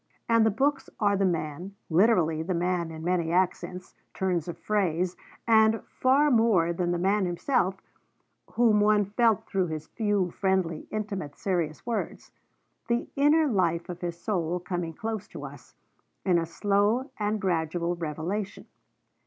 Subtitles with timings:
[0.27, 5.15] And the books are the man, literally the man in many accents, turns of phrase;
[5.47, 7.79] and, far more than that, the man himself,
[8.53, 12.31] whom one felt through his few, friendly, intimate, serious words:
[12.87, 15.75] the inner life of his soul coming close to us,
[16.25, 18.65] in a slow and gradual revelation.